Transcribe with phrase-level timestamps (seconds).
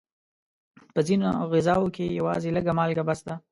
[0.93, 3.35] په ځینو غذاوو کې یوازې لږه مالګه بس ده.